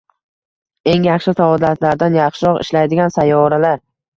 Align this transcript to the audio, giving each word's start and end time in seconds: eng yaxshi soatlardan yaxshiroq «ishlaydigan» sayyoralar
eng 0.93 1.03
yaxshi 1.09 1.35
soatlardan 1.41 2.17
yaxshiroq 2.21 2.61
«ishlaydigan» 2.65 3.17
sayyoralar 3.19 3.79